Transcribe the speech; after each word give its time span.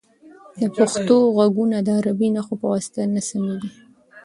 د 0.59 0.61
پښتو 0.75 1.15
غږونه 1.35 1.77
د 1.81 1.87
عربي 1.97 2.29
نښو 2.35 2.53
په 2.61 2.65
واسطه 2.71 3.01
نه 3.15 3.21
سمیږي. 3.29 3.69